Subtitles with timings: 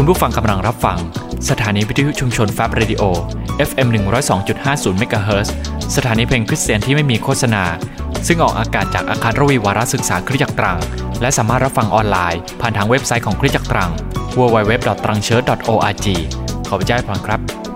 [0.00, 0.98] คุณผู้ฟังกำลังรับฟัง
[1.50, 3.02] สถานีวิทยุชุมชนแฟบเรดิโอ
[3.68, 3.88] FM
[4.44, 5.48] 102.50เมกะเฮิรต
[5.96, 7.64] สถานีเพลงคริสเตียนที่ไม่มีโฆษณา
[8.26, 10.78] ซึ่งออกอากาศจากอาคารรวีวารศึกษาคริสตจักรตรัง
[11.20, 13.90] และสามารถรับฟังออนไลน์ผ่านทางเว็บไซต์ของคริสตจักรตรัง
[14.38, 16.06] www.trangchurch.org
[16.68, 17.67] ขอพระเจ้าให้พรครับ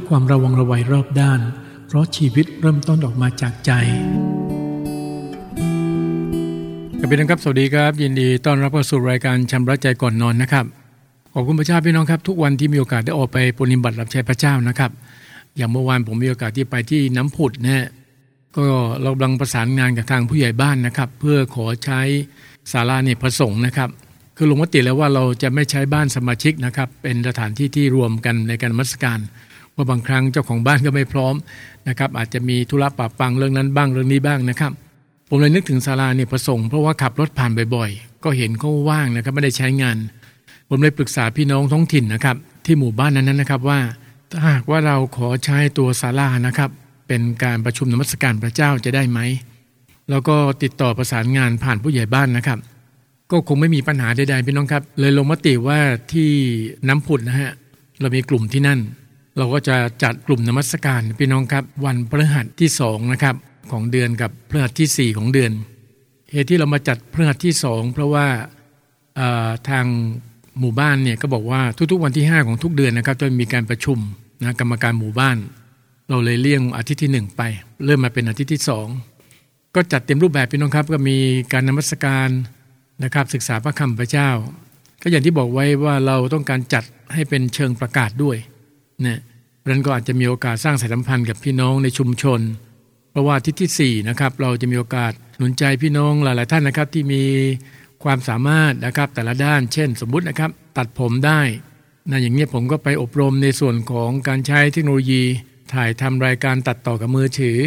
[0.00, 1.40] ด้วยความระวังระวัยรอบด้าน
[1.86, 3.70] เพราะชีวิตเริ่มต้นออกมาจากใจ
[7.00, 10.64] กับพี่น้องครับ สวัสดีครับ ยินดีต้อนรับเข้าสู่รายการชำระใจก่อนนอนนะครับ
[11.34, 14.90] ขอบคุณพระเจ้าพี่น้องครับ ทุกวันที่มีโอกาสได้ออกไปปฏิบัติรับใช้พระเจ้านะครับ
[15.56, 17.88] อย่างเมื่อวานผมมีโอกาสที่ไปที่น้ำผุดนะ
[18.56, 18.62] ก็
[19.02, 22.00] เรากำลังประสานงานกับทางผู้ใหญ่บ้านนะครับ เพื่อขอใช้
[22.72, 23.88] ศาลาเนี่ยผสงนะครับ
[24.36, 29.20] คือลงมติแล้วว่าเราจะไม่ใช้บ้านสมาชิกนะครับ เป็นสถานที่ที่รวมกันในการมัสการ
[29.76, 31.34] ว่าบางครั้งเจ้าของบ้านก็ไม่พร้อม
[31.88, 34.72] นะครับอาจจะมีธุระปะปังเรื่องนั้นบ้างเรื่องนี้บ้างนะครับ
[35.28, 39.96] ผมเลยนึกถึงศาลาเนี่ยประสงค์เพราะว่าขับรถผ่านบ่อยๆ ก็เห็นเขาว่างนะครับไม่ได้ใช้งาน
[40.68, 42.36] ผมเลยปรึกษาพี่น้องท้องถิ่นนะครับ
[42.66, 43.80] ที่หมู่บ้านนั้นนะครับว่า
[44.30, 46.70] ถ้าหากว่าเราขอใช้ตัวศาลานะครับ
[47.08, 49.20] เป็นการประชุมนมัสการพระเจ้าจะได้ไหม
[50.10, 52.58] แล้วก็ติดต่อประสานงานผ่านผู้ใหญ่บ้านนะครับ
[53.30, 55.78] ก็คงไม่มีปัญหาใดๆพี่น้องครับ เลยลงมติว่า
[56.12, 56.30] ที่
[56.88, 57.52] น้ำผุดนะฮะ
[58.00, 58.78] เรามีกลุ่มที่นั่น
[59.38, 63.36] เราก็จะจัดกลุ่มนมัสการพี่น้องครับ วันพฤหัสที่สองนะครับ
[63.72, 65.52] ของเดือนกับพฤหัสที่ 4 ของเดือน
[66.32, 68.26] เหตุที่เรามาจัดพฤหัสที่สองเพราะว่า
[69.68, 69.86] ทาง
[70.60, 71.62] หมู่บ้านเนี่ยก็บอกว่า
[71.92, 73.98] ทุกๆวันที่ 5 ของทุกเดือนนะครับจะมีการประชุม
[74.42, 75.36] นะกรรมการหมู่บ้าน
[76.08, 77.42] เราเลยเลี่ยงอาทิตย์ที่ 1 ไป
[77.84, 78.62] เริ่มมาเป็นอาทิตย์ที่
[79.18, 81.16] 2 ก็จัดเต็มรูปแบบพี่น้องครับ ก็มี
[81.52, 82.28] การนมัสการ
[83.04, 84.30] นะครับศึกษาพระคำพระเจ้า
[85.02, 88.36] ก็อย่างที่บอกไว้ว่าเราต้องการจัดให้เป็นเชิงประกาศด้วย
[89.06, 89.20] นะ
[89.58, 92.40] เพราะนั้นก็อาจจะมีโอกาสสร้างสายสัมพันธ์กับพี่น้องในชุมชน
[93.10, 97.22] เพราะว่าทิศที่4นะครับเราจะมีโอกาสหนุนใจพี่น้องหลาย ๆ ท่านนะครับที่มี
[98.04, 101.40] ความสามารถนะครับแต่ละด้าน เช่น สมมุตินะครับตัดผมได้
[102.10, 105.22] นะอย่างนี้ผมก็ไปอบรมในส่วนของการใช้เทคโนโลยี
[105.74, 107.58] ถ่ายทำรายการตัดต่อกับมือถือ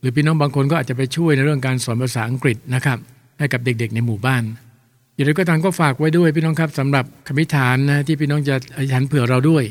[0.00, 2.98] หรือพี่น้องบางคนก็อาจจะไปช่วยในเรื่องการสอนภาษาอังกฤษนะครับ
[3.38, 4.42] ให้กับเด็ก ๆ ในหมู่บ้าน
[5.14, 9.64] อย่างไรก็ตามก็ฝากไว้ด้วยพี่น้องครับสำหรับคำพิฐานนะที่พี่น้องจะอธิษฐานเผื่อเราด้วย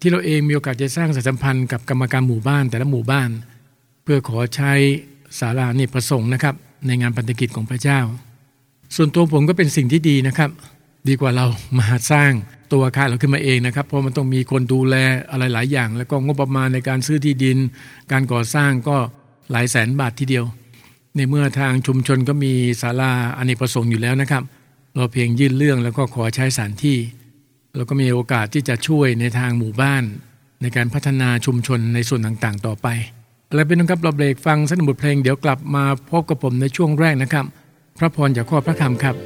[0.00, 3.30] ที่เราเองมีโอกาสจะสร้างสายสัมพันธ์กับกรรมการหมู่บ้านแต่ละหมู่บ้าน
[4.02, 4.72] เพื่อขอใช้
[5.38, 6.54] ศาลานี่ประสงค์นะครับ
[6.86, 8.00] ในงานพันธกิจของพระเจ้า
[8.96, 10.50] ส่วนตัวผมก็เป็นสิ่งที่ดีนะครับ
[11.08, 11.46] ดีกว่าเรา
[11.78, 12.32] มาสร้าง
[12.72, 14.94] ตัวอาคารเราขึ้นมาเองนะครับ เพราะมันต้องมีคนดูแล
[15.30, 17.58] อะไรหลายอย่าง แล้วก็งบประมาณในการซื้อที่ดิน
[18.12, 18.96] การก่อสร้างก็
[19.50, 20.44] หลายแสนบาททีเดียว
[21.16, 24.42] ในเมื่อทางชุมชนก็มีศาลาอเนกประสงค์อยู่แล้วนะครับ
[24.96, 26.96] เราเพียงยื่นเรื่องแล้วก็ขอใช้สถานที่
[27.78, 30.04] เราก็มีโอกาสที่จะช่วยในทางหมู่บ้าน
[30.62, 32.88] ในการพัฒนาชุมชนในส่วนต่างๆ ต่อไป
[33.54, 37.44] และเป็นนะครับเราเบรกฟังสักบทเพลงเดี๋ยวกลับมาพบกับผมในช่วงแรกนะครับ
[37.98, 39.16] พระพรจากข้อพระคำครับ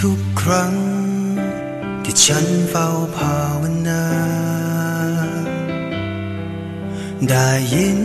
[0.00, 0.74] ทุกครั้ง
[2.04, 4.02] ที่ฉันเฝ้าภาวนา
[7.30, 8.00] ได้ยิน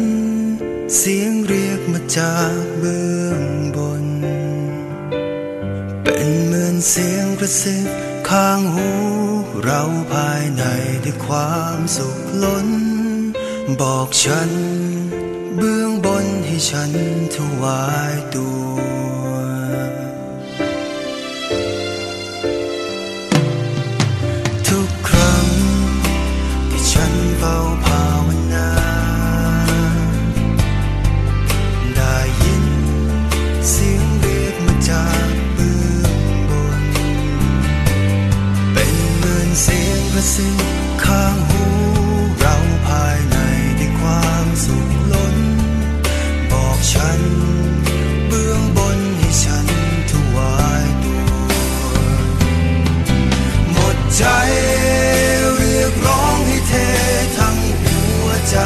[0.98, 3.42] เสียงเรียกมาจากเบื้อง
[3.76, 4.06] บน
[6.04, 7.88] เป็นเหมือนเสียงกระซิบ
[8.30, 8.90] ข้างหู
[9.64, 9.82] เรา
[10.12, 10.64] ภายใน
[11.04, 12.70] ด้วยความสุขล้น
[13.82, 14.52] บอกฉัน
[15.58, 16.92] เบื้องบนให้ฉัน
[17.36, 19.30] ถวายตัว
[24.68, 25.46] ทุกครั้ง
[26.72, 28.07] ที่ฉันเฝ้าภา
[40.18, 40.60] สียงกระซิบ
[41.04, 41.64] ข้างหู
[42.40, 42.56] เรา
[42.88, 43.36] ภายใน
[43.80, 45.38] ด้วยความสุขล้น
[46.52, 47.22] บอกฉัน
[48.28, 49.68] เบื้องบนให้ฉัน
[50.10, 51.30] ถวายตัว
[53.72, 54.24] หมดใจ
[55.58, 56.74] เรียกร้องให้เท
[57.38, 58.58] ทั้งหัวใจ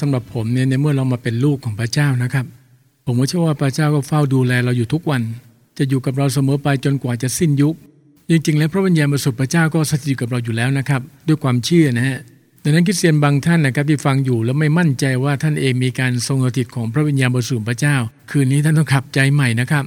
[0.00, 2.46] สำหรับผมเนี่ยในเมื่อเรามาเป็นลูกของพระเจ้านะครับ
[3.06, 5.22] ผมก็เชื่อว่าพระเจ้าก็เฝ้าดูแลเราอยู่ทุกวัน
[5.78, 7.74] จะอยู่กับเราเสมอไปจนกว่าจะสิ้นยุค
[8.30, 12.18] จริงๆ แล้วพระวิญญาณบริสุทธิ์พระเจ้าก็สถิตอยู่กับเราอยู่แล้วนะครับ ด้วยความเชื่อนะฮะ
[12.62, 17.96] ดังนั้นคริสเตียนบางท่านนะครับที่ฟังอยู่แล้วไม่มั่นใจว่าท่านเองมีการทรงสถิตของพระวิญญาณบริสุทธิ์พระเจ้า
[18.30, 19.84] คืนนี้ท่านต้องขับใจใหม่นะครับ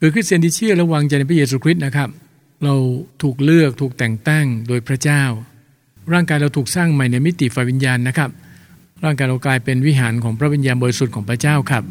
[0.00, 2.08] คือคริสเตียนที่เชื่อและวางใจในพระเยซูคริสต์นะครับ
[2.64, 2.74] เรา
[3.22, 5.22] ถูกเลือกถูกแต่งตั้งโดยพระเจ้า
[6.12, 8.30] ร่างกายเราถูกสร้างใหม่ในมิติฝ่ายวิญญาณนะครับ
[9.04, 11.84] ร่างกายเรากลายเป็นวิหารของพระวิญญาณบริสุทธิ์ของพระเจ้าครับ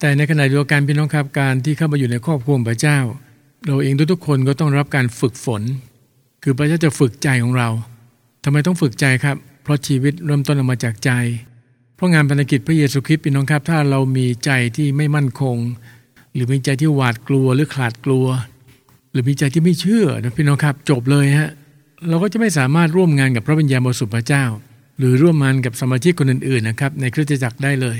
[0.00, 2.98] แต่ในขณะเดียวกันพี่น้องครับการที่เข้ามาอยู่ในครอบครัวพระเจ้า
[3.66, 5.62] เราเองทุกๆคนก็ต้องรับการฝึกฝน
[6.42, 7.68] คือพระเจ้าจะฝึกใจของเรา
[8.44, 11.10] ทำไมต้องฝึกใจครับ เพราะชีวิตเริ่มต้นออกมาจากใจ
[11.96, 15.56] เพราะงานภารกิจพระเยซูคริสต์พี่น้องครับถ้าเรามีใจที่ไม่มั่นคง
[16.34, 18.26] หรือมีใจที่หวาดกลัวหรือขาดกลัว
[19.10, 21.50] หรือมีใจที่ไม่เชื่อนะพี่น้องครับจบเลยฮะ
[22.08, 24.44] เราก็จะไม่สามารถร่วมงานกับพระวิญญาณบริสุทธิ์พระเจ้า
[24.98, 27.98] หรือร่วมงานกับสมาชิกคนอื่นๆนะครับในคริสตจักรได้เลย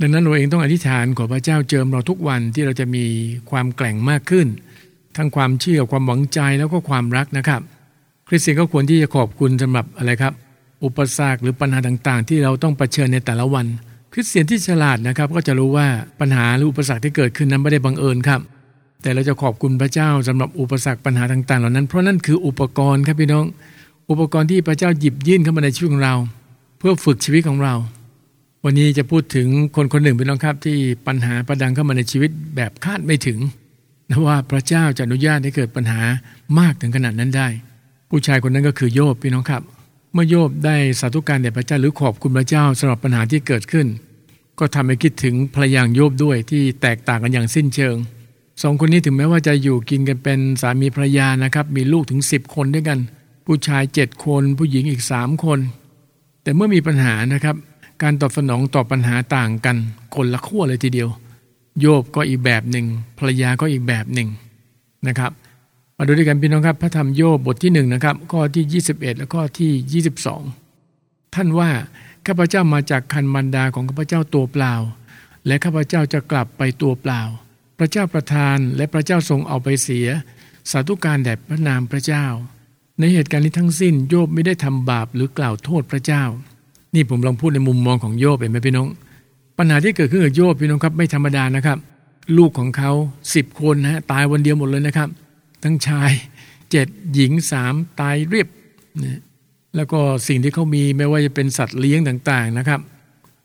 [0.00, 3.04] ดังนั้นเราเองต้องอธิษฐานขอพระเจ้าเจิมเราทุกวันที่เราจะมี
[3.50, 4.46] ความแกร่งมากขึ้น
[5.16, 7.60] ทั้งความเชื่อความหวังใจแล้วก็ความรักนะครับ
[8.28, 10.32] คริสเตียนก็ควรที่จะขอบคุณสำหรับอะไรครับ
[10.84, 13.66] อุปสรรคหรือปัญหาต่างๆ ที่เราต้องเผชิญในแต่ละวัน
[14.12, 15.86] คริสเตียนที่ฉลาดนะครับ ก็จะรู้ว่า
[16.20, 18.40] ปัญหาหรืออุปสรรคที่เกิดขึ้นนั้นไม่ได้บังเอิญครับ
[19.02, 23.44] แต่เราจะขอบคุณพระเจ้าสำหรับอุปสรรคปัญหาต่างๆ เหล่านั้นเพราะนั่นคืออุปกรณ์ครับพี่น้อง
[24.10, 26.14] อุปกรณ์ที่พระเจ้าหยิบยื่นเข้ามาในชีวิตของเรา
[26.78, 27.74] เพื่อฝึกชีวิตของเรา
[28.64, 33.38] วันนี้จะพูดถึงคนคนหนึ่งพี่น้องครับที่ปัญหาประดังเข้ามาในชีวิตแบบคาดไม่ถึง
[34.08, 36.00] นะว่าพระเจ้าจะอนุญาตให้เกิดปัญหา
[36.58, 37.48] มากถึงขนาดนั้นได้
[38.10, 39.62] ผู้ชายคนนั้นก็คือโยบพี่น้องครับ
[40.12, 43.86] เมื่อโยบได้สาธุการแด่พระเจ้าหรือขอบคุณพระเจ้าสำหรับปัญหาที่เกิดขึ้น
[44.58, 47.96] ก็ทำให้คิดถึงภรรยาโยบด้วยที่แตกต่างกันอย่างสิ้นเชิง
[48.62, 52.98] สองคนนี้ถึงแม้ว่าจะอยู่กินกันเป็นสามีภรรยานะครับ มีลูกถึงสิบคนด้วยกัน
[53.52, 55.58] ผู้ชายเจ็ดคน ผู้หญิงอีกสามคน
[56.42, 57.56] แต่เมื่อมีปัญหานะครับ
[58.02, 59.76] การตอบสนองต่อปัญหาต่างกัน
[60.14, 61.08] คนละขั้วเลยทีเดียว
[61.80, 62.86] โยบก็อีกแบบหนึ่ง
[63.18, 64.28] ภรรยาก็อีกแบบหนึ่ง
[65.06, 65.30] นะครับ
[65.96, 70.02] มาดูด้วยกันพี่น้องครับ พระธรรมโยบบทที่หนึ่งนะครับข้อที่ 21 และข้อที่
[70.72, 71.70] 22 ท่านว่า
[72.26, 74.74] ข้าพเจ้ามาจากคันมันดาของข้าพเจ้าตัวเปล่า
[75.46, 77.22] และข้าพเจ้าจะกลับไปตัวเปล่า
[77.78, 80.08] พระเจ้าประทานและพระเจ้าทรงเอาไปเสีย
[80.70, 82.26] สาธุการแด่พระนามพระเจ้า
[83.00, 86.22] ในเหตุการณ์นี้ทั้งสิ้นโยบไม่ได้ทำบาปหรือกล่าวโทษพระเจ้า
[86.94, 88.88] นี่ผมลองพูดในมุมมองของโยบเห็นไหมพี่น้อง
[89.58, 91.78] ปัญหาที่เกิดขึ้นกับโยบพี่น้องครับไม่ธรรมดานะครับ
[92.38, 92.92] ลูกของเขา
[93.34, 95.08] สิบคนนะฮะตายวันเดียวหมดเลยนะครับ
[95.62, 96.10] ทั้งชาย
[96.70, 98.48] เจ็ดหญิงสามตายเรียบ
[99.02, 99.20] นะ
[99.76, 102.80] แล้วก็สิ่งที่เขามีไม่ว่าจะเป็นสัตว์เลี้ยงต่างๆนะครับ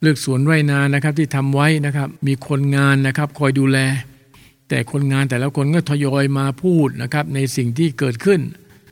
[0.01, 3.77] เลือกสวนไร่นานะครับที่ทำไว้นะครับ มีคนงานนะครับคอยดูแล
[4.69, 8.39] แต่คนงานแต่ละคนก็ทยอยมาพูดนะครับในสิ่งที่เกิดขึ้น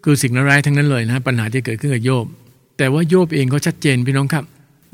[0.04, 2.26] คือสิ่งร้ายทั้งนั้นเลยนะปัญหาที่เกิดขึ้นกับโยบ
[2.78, 4.46] แต่ว่าโยบเองก็ชัดเจนพี่น้องครับ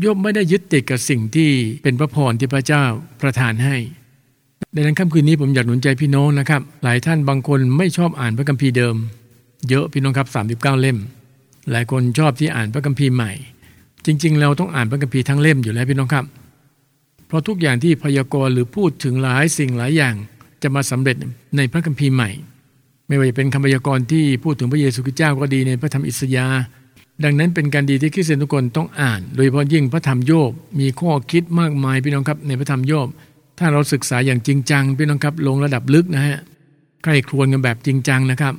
[0.01, 1.49] โยบไม่ได้ยึดติดกับสิ่งที่
[1.83, 2.83] เป็นพระพรที่พระเจ้า
[3.21, 3.75] ประทานให้
[4.75, 8.95] ดังนั้นค่ำคืนนี้ผมอยากหนุนใจพี่น้องนะครับ หลายท่านบางคนไม่ชอบอ่านพระคัมภีร์เดิม
[9.69, 10.27] เยอะพี่น้องครับ
[10.61, 10.97] 39 เล่ม
[11.71, 13.31] หลายคนชอบที่อ่านพระคัมภีร์ใหม่
[14.05, 16.25] จริง ๆ เราต้องอ่านพระคัมภีร์ทั้งเล่มอยู่แล้วพี่น้องครับ
[17.27, 20.15] เพราะทุกอย่างที่พยากรณ์หรือพูดถึงหลายสิ่งหลายอย่าง
[20.63, 21.15] จะมาสำเร็จ
[21.57, 22.29] ในพระคัมภีร์ใหม่
[23.09, 26.61] ไม่ว่าจะเป็นคำพยากรณ์ที่พูดถึงพระเยซูคริสต์เจ้าก็ดีในพระธรรมอิสยาห์
[27.23, 33.07] ดังนั้นเป็นการดีที่คริสเตียนทุกคนต้องอ่าน โดยเฉพาะยิ่งพระธรรมโยบมีข้อคิดมากมายพี่น้องครับในพระธรรมโยบ
[33.59, 36.37] ถ้าเราศึกษาอย่างจริงจังพี่น้องครับลงระดับลึกนะฮะ
[37.03, 38.53] ใกล้ครวนกันแบบจริงจังนะครับ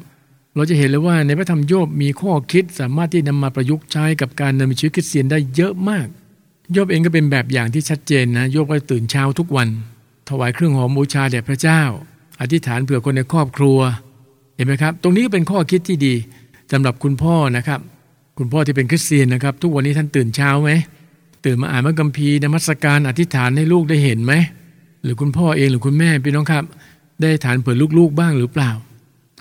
[0.55, 6.07] เราจะเห็นเลยว่าในพระธรรมโยบมีข้อคิดสามารถที่นำมาประยุกต์ใช้กับการดำเนินชีวิตคริสเตียนได้เยอะมาก
[6.73, 9.69] โยบเองก็เป็นแบบอย่างที่ชัดเจนนะโยบก็ตื่นเช้าทุกวัน
[10.29, 11.83] ถวายเครื่องหอมบูชาแด่พระเจ้า
[12.41, 13.79] อธิษฐานเผื่อคนในครอบครัว
[14.63, 16.15] ห็นไหมครับ ตรงนี้ก็เป็นข้อคิดที่ดี
[16.73, 17.81] สำหรับคุณพ่อนะครับ
[18.39, 20.71] คุณพ่อที่เป็นคริสเตียนนะครับ ทุกวันนี้ท่านตื่นเช้าไหม
[21.45, 24.33] ตื่นมาอ่านพระคัมภีร์นมัสการอธิษฐานให้ลูกได้เห็นไหม
[25.03, 26.65] หรือคุณพ่อเองหรือคุณแม่พี่น้องครับ
[27.21, 28.71] ได้ฐานเผื่อลูกๆบ้างหรือเปล่า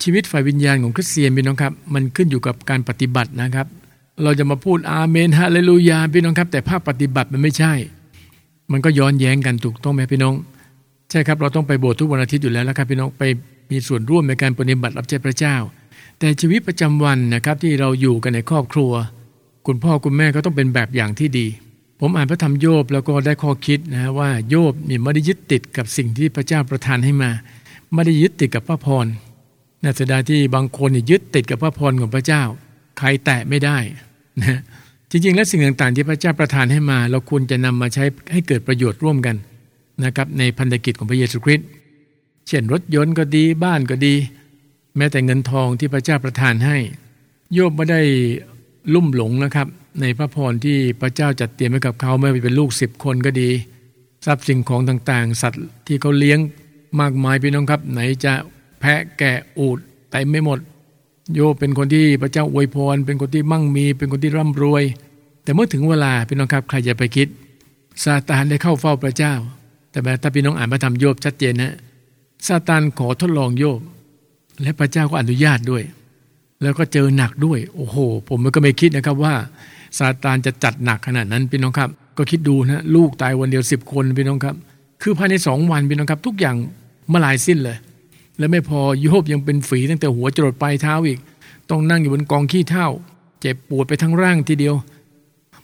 [0.02, 3.66] ชีวิตฝ่ายวิญญาณของคริสเตียนพี่น้องครับ มันขึ้นอยู่กับการปฏิบัตินะครับ
[4.22, 7.72] เราจะมาพูดอาเมนฮาเลลูยาพี่น้องครับ แต่ภาพปฏิบัติมันไม่ใช่
[8.72, 10.34] มันก็ย้อนแย้งกันถูกต้องไหมพี่น้อง
[11.10, 13.22] ใช่ครับเราต้องไปโบสถ์ทุกวันอาทิตย์อยู่แล้วนะครับพี่น้องไป
[13.70, 15.56] มีส่วนร่วมในการปฏิบัติรับใช้พระเจ้า
[16.18, 18.92] แต่ชีวิตประจำวันนะครับที่เราอยู่กันในครอบครัว
[19.66, 21.46] คุณพ่อคุณแม่ก็ต้องเป็นแบบอย่างที่ดี
[22.00, 27.30] ผมอ่านพระธรรมโยบแล้วก็ได้ข้อคิดนะว่าโยบนี่ไม่ได้ยึดติดกับสิ่งที่พระเจ้าประทานให้มา
[27.94, 29.06] ไม่ได้ยึดติดกับพระพร
[29.82, 32.42] น่าเสียดายที่บางคนยึดติดกับพระพรของพระเจ้า
[32.98, 33.78] ใครแตะไม่ได้
[34.40, 34.60] นะ
[35.10, 39.36] จริงๆ แล้วสิ่งต่างๆ ที่พระเจ้าประทานให้มา เราควรจะนำมาใช้ให้เกิดประโยชน์ร่วมกัน
[40.04, 41.66] นะครับในพันธกิจของพระเยซูคริสต์
[42.50, 44.14] เช่นรถยนต์ก็ดีบ้านก็ดี
[44.96, 46.76] แม้แต่เงินทองที่พระเจ้าประทานให้
[47.52, 48.00] โยบไม่ได้
[48.94, 49.66] ลุ่มหลงนะครับ
[50.00, 53.50] ในพระพรที่พระเจ้าจัดเตรียมไว้กับเขาไม่ว่าเป็นลูกสิบคนก็ดี
[54.26, 56.38] ทรัพย์สิ่งของต่างๆ สัตว์ที่เขาเลี้ยง
[57.00, 58.32] มากมายพี่น้องครับ ไหนจะ
[58.80, 59.78] แพะแกะอูด
[60.10, 60.58] แต่ไม่หมด
[61.34, 64.84] โยบเป็นคนที่พระเจ้าอวยพร เป็นคนที่มั่งมี เป็นคนที่ร่ำรวย
[65.42, 67.28] แต่เมื่อถึงเวลาพี่น้องครับใครจะไปคิด
[68.04, 69.34] ซาตานได้เข้าเฝ้าพระเจ้า
[69.90, 71.74] แต่ถ้าพี่น้องอ่านพระธรรมโยบชัดเจนนะ
[72.48, 73.80] ซาตานขอทดลองโยบ
[74.62, 75.82] และพระเจ้าก็อนุญาตด้วย
[76.62, 77.96] แล้วก็เจอหนักด้วย โอ้โห
[78.28, 79.34] ผมก็ไม่คิดนะครับว่า
[79.98, 84.56] ซาตานจะจัดหนักขนาดนั้นพี่น้องครับ ก็คิดดูนะลูกตายวันเดียวสิบคนพี่น้องครับ
[85.02, 86.56] คือภายในสองวันพี่น้องครับ ทุกอย่าง
[87.12, 87.78] มาลายสิ้นเลย
[88.38, 91.18] และไม่พอโยบยังเป็นฝีตั้งแต่หัวจรดปลายเท้าอีก
[91.70, 92.86] ต้องนั่งอยู่บนกองขี้เถ้า
[93.40, 94.74] เจ็บปวดไปทั้งร่างทีเดียว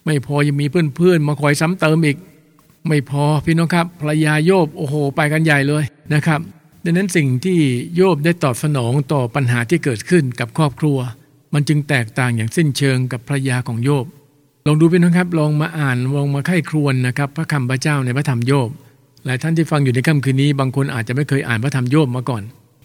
[0.04, 2.16] ไม่พอยังมีเพื่อนๆมาคอยซ้ำเติมอีก
[2.88, 6.40] ไม่พอพี่น้องครับภรรยาโยบโอ้โห ไปกันใหญ่เลยนะครับ
[6.88, 7.58] ดังนั้นสิ่งที่
[7.96, 10.98] โยบได้ตอบสนองต่อปัญหาที่เกิดขึ้นกับครอบครัว
[11.54, 14.06] มันจึงแตกต่างอย่างสิ้นเชิงกับภรรยาของโยบ
[14.66, 18.68] ลองดูพี่น้องครับ ลองมาอ่านลองมาไข้ครวนนะครับ พระคำพระเจ้าในพระธรรมโยบ
[19.24, 22.42] หลายท่านที่ฟังอยู่ในค่ำคืนนี้ บางคนอาจจะไม่เคยอ่านพระธรรมโยบมาก่อน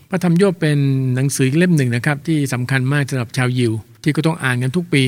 [0.09, 0.77] พระธรรมโยบเป็น
[1.15, 3.71] หนังสือเล่มหนึ่งนะครับ ที่สำคัญมากสำหรับชาวยิว
[4.03, 5.03] ที่ก็ต้องอ่านกันทุกปี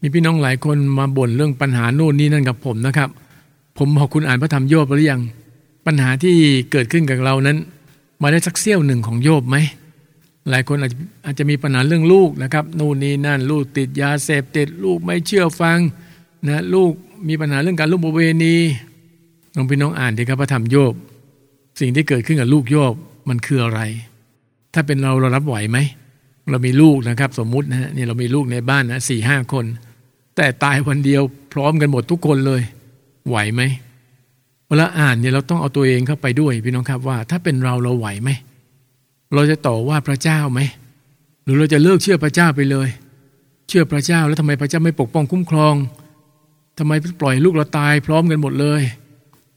[0.00, 3.08] มีพี่น้องหลายคนมาบ่นเรื่องปัญหาโน่นนี่นั่นกับผมนะครับ
[3.78, 5.20] ผมบอกคุณอ่านพระธรรมโยบหรือยัง
[5.86, 6.36] ปัญหาที่
[6.70, 7.58] เกิดขึ้นกับเรานั้น
[8.22, 9.56] มาได้สักเสี้ยวหนึ่งของโยบไหม
[10.50, 15.78] หลายคนอาจจะอาจจะมีปัญหาเรื่องลูกนะครับนู่นนี่นั่นลูกติดยาเสพติดลูกไม่เชื่อฟัง
[16.48, 16.92] นะลูก
[17.28, 18.56] มีปัญหาเรื่องการลูกประเวณี
[19.56, 20.94] ลองพี่น้องอ่านดีครับพระธรรมโยบ
[21.80, 22.94] สิ่งที่เกิดขึ้นกับลูกโยบ
[23.28, 23.80] มันคืออะไร
[24.74, 25.78] ถ้าเป็นเราเรารับไหวไหม
[26.50, 29.64] เรามีลูกนะครับ สมมุตินะฮะนี่เรามีลูกในบ้านนะสี่ห้าคน
[30.36, 32.62] แต่ตายวันเดียวพร้อมกันหมดทุกคนเลย
[33.28, 33.62] ไหวไหม
[34.72, 38.30] วลาอ่านเนี่ยเราต้องเอาตัวเองเข้าไปด้วยพี่น้องครับว่า ถ้าเป็นเราเราไหวไหม
[39.34, 40.60] เราจะต่อว่าพระเจ้าไหม
[41.44, 42.88] หรือเราจะเลิกเชื่อพระเจ้าไปเลย
[43.68, 45.74] เชื่อพระเจ้าแล้วทำไมพระเจ้าไม่ปกป้องคุ้มครอง
[46.78, 48.82] ทำไมปล่อยลูกเราตายพร้อมกันหมดเลย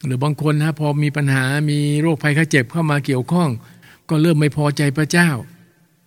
[0.05, 3.49] หรือบางคนนะพอมีปัญหามีโรคภัยไข้เจ็บเข้ามาเกี่ยวข้อง
[4.09, 5.29] ก็เริ่มไม่พอใจพระเจ้า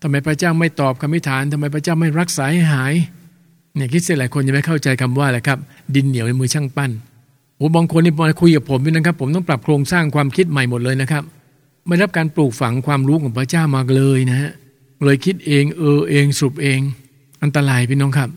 [0.03, 2.95] ทำไมพระเจ้าไม่ตอบคำพิฐานทำไมพระเจ้าไม่รักษาให้หาย
[3.75, 5.59] เนี่ยคิดเสียหลายคนยังไม่เข้าใจคำว่าอะไรครับ
[5.95, 6.91] ดินเหนียวในมือช่างปั้น
[7.59, 11.23] โอ้บางคนนี่มาคุยกับผมนี่นะครับ ผมต้องปรับโครงสร้างความคิดใหม่หมดเลยนะครับ
[11.87, 14.51] ไม่รับการปลูกฝังความรู้ของพระเจ้ามาเลยนะฮะ
[15.05, 16.81] เลยคิดเองเออเองสรุปเอง
[17.43, 18.31] อันตรายพี่น้องครับ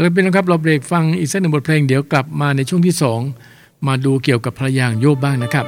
[0.00, 3.20] เราเป็นนะครับเราเบรกฟังอีกสักหนึ่งบทเพลงเดี๋ยวกลับมาในช่วงที่สอง
[3.86, 5.66] มาดูเกี่ยวกับพระยางโยบบ้างนะครับ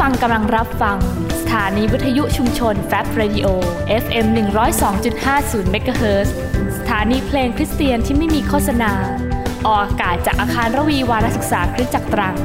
[0.00, 0.98] ฟังกำลังรับฟัง
[1.40, 3.46] สถานีวิทยุชุมชนแฟบเรดิโอ
[4.02, 4.26] FM
[4.98, 6.28] 102.50เมกะเฮิรต
[6.78, 8.92] สถานีเพลงคริสเตียนที่ไม่มีโฆษณา
[9.66, 12.36] ออกอากาศจากอาคารรวีวารศึกษาคริสตจักรตรัง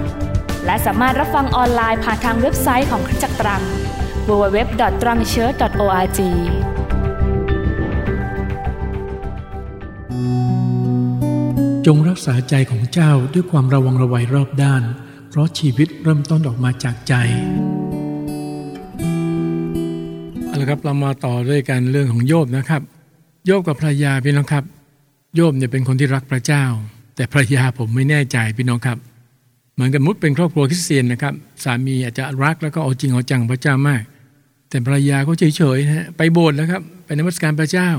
[0.65, 3.61] และสามารถรับฟังออนไลน์ผ่านทางเว็บไซต์ของคริสตจักรตรัง
[4.27, 6.19] www.trangchurch.org
[11.85, 14.83] จงรักษาใจของเจ้าด้วยความระวังระไวรอบด้าน
[15.37, 17.13] ราะชีวิตเริ่มต้นออกมาจากใจ
[20.47, 22.81] เอาละครับเรามาต่อด้วยกันเรื่องของโยบนะครับ
[23.45, 24.63] โยบกับภรรยาพี่น้องครับ
[25.35, 26.63] โยบเนี่ยเป็นคนที่รักพระเจ้า
[27.15, 28.97] แต่ภรรยาผมไม่แน่ใจพี่น้องครับ
[29.73, 34.03] เหมือนกับมุดเป็นครอบครัวคริสเตียนนะครับ สามีอาจจะรักแล้วก็เอาจริงเอาจังพระเจ้ามาก
[34.69, 37.89] แต่ภรรยาก็เฉยๆนะฮะไปโบสถ์แล้วครับไปนมัสการพระเจ้า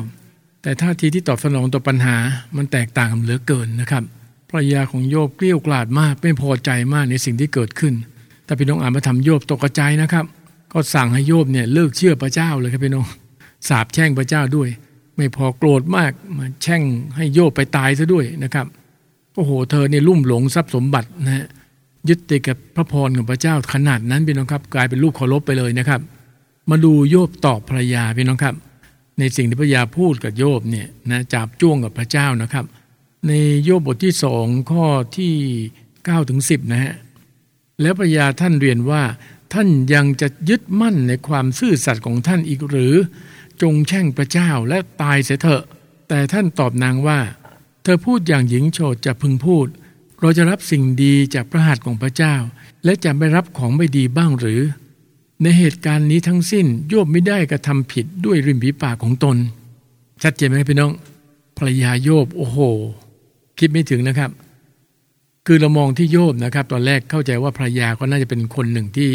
[0.62, 2.16] แต่ท่าทีที่ตอบสนองต่อปัญหา
[2.56, 4.02] มันแตกต่างกันเหลือเกินนะครับ
[4.50, 7.94] ภรรยาของโยบเกลี้ยวกล่อดมาก ไม่พอใจมากในสิ่งที่เกิดขึ้น
[8.44, 10.24] แต่พี่น้องอ่านมาทำโยบตกใจนะครับ
[10.72, 13.06] ก็สั่งให้โยบเนี่ยเลิกเชื่อพระเจ้าเลยครับพี่น้อง
[13.68, 14.68] สาบแช่งพระเจ้าด้วย
[15.16, 16.82] ไม่พอโกรธมากมาแช่ง
[17.16, 18.66] ให้โยบไปตายซะด้วยนะครับ
[19.34, 21.46] โอ้โหเธอเนี่ยลุ่มหลงทรัพย์สมบัตินะฮะ
[22.08, 26.00] ยึดติดกับพระพรของพระเจ้าขนาดนั้นพี่น้องครับ กลายเป็นลูกเคารพไปเลยนะครับ
[26.70, 28.54] มาดูโยบตอบภรรยาพี่น้องครับ
[29.18, 32.64] ในสิ่งที่พระยาพูดกับโยบเนี่ยนะจับจ้วงกับพระเจ้านะครับ
[33.28, 33.32] ใน
[33.64, 34.86] โยบบทที่สองข้อ
[35.18, 35.34] ที่
[35.82, 36.94] 9ถึง10 นะฮะ
[37.80, 39.02] แล้วพระยาท่านเรียนว่า
[39.52, 42.94] ท่านยังจะยึดมั่นในความซื่อสัตย์ของท่านอีกหรือ
[43.62, 45.62] จงแช่งพระเจ้าและตายเสียเถอะ
[46.08, 47.20] แต่ท่านตอบนางว่า
[47.82, 49.66] เธอพูดอย่างหญิงโฉดจะพึงพูด
[50.20, 52.34] เราจะรับสิ่งดีจากพระหัตถ์ของพระเจ้า
[52.84, 54.60] และจะไม่รับของไม่ดีบ้างหรือ
[55.42, 59.36] ในเหตุการณ์นี้ทั้งสิ้นโยบไม่ได้กระทำผิดด้วยริมฝีปากของตน
[60.22, 60.92] ชัดเจนไหมพี่น้อง
[61.56, 62.58] ภรรยาโยบโอ้โห
[63.58, 64.30] คิดไม่ถึงนะครับ
[65.46, 69.10] คือเรามองที่โยบนะครับ ตอนแรกเข้าใจว่าภรรยาก็น่าจะเป็นคนหนึ่งที่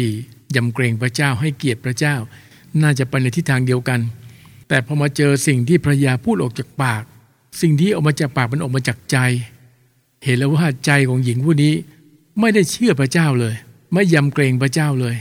[0.56, 2.14] ยำเกรงพระเจ้าให้เกียรติพระเจ้า
[2.82, 4.00] น่าจะไปในทิศทางเดียวกัน
[4.68, 7.02] แต่พอมาเจอสิ่งที่ภรรยาพูดออกจากปาก
[7.60, 9.16] สิ่งที่ออกมาจากปากมันออกมาจากใจ
[10.24, 11.72] เห็นแล้วว่าใจของหญิงผู้นี้
[12.40, 13.54] ไม่ได้เชื่อพระเจ้าเลย
[13.92, 15.16] ไม่ยำเกรงพระเจ้าเลย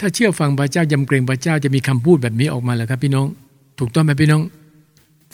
[0.00, 3.26] ถ้าเชื่อฟังพระเจ้ายำเกรงพระเจ้าจะมีคำพูดแบบนี้ออกมาแล้วครับพี่น้อง
[3.78, 4.42] ถูกต้องไหมพี่น้อง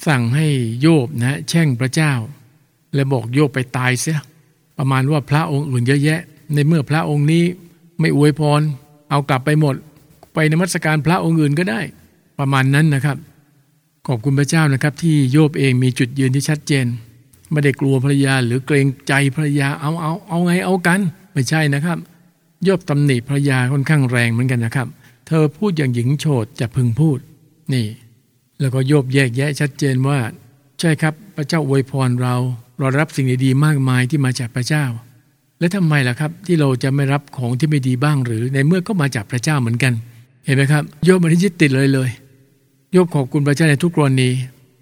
[0.07, 0.47] สั่งให้
[0.81, 2.13] โยบนะแช่งพระเจ้า
[2.95, 4.19] และบอกโยบไปตายเสีย
[4.79, 6.21] ประมาณว่าพระองค์อื่นเยอะแยะ
[6.55, 7.45] ในเมื่อพระองค์นี้
[8.01, 8.61] ไม่อวยพร
[9.11, 9.75] เอากลับไปหมด
[10.35, 11.81] ไปนมัสการพระองค์อื่นก็ได้
[12.39, 13.17] ประมาณนั้นนะครับ
[14.07, 16.87] ขอบคุณพระเจ้านะครับ ที่โยบเองมีจุดยืนที่ชัดเจน
[17.51, 21.01] ไม่ได้กลัวภรรยาหรือเกรงใจภรรยาเอาเอาเอาไงเอากัน
[21.33, 21.99] ไม่ใช่นะครับ
[22.65, 24.89] โยบตำหนิภรรยาค่อนข้างแรงเหมือนกันนะครับ
[25.27, 27.19] เธอพูดอย่างหญิงโฉดจะพึงพูด
[27.73, 27.87] นี่
[28.61, 30.19] แล้วก็โยบแยกแยะชัดเจนว่า
[30.81, 32.37] ใช่ครับ พระเจ้าอวยพรเรา
[32.79, 34.85] เรารับสิ่งดีๆมากมายที่มาจากพระเจ้า
[35.59, 39.93] และทำไมล่ะครับ ที่เราจะไม่รับของที่ไม่ดีบ้างหรือในเมื่อก็มาจากพระเจ้าเหมือนกัน
[40.45, 42.11] เห็นไหมครับโยบมันยึดติดเลยเลย
[42.93, 44.31] โยบขอบคุณพระเจ้าในทุกกรณี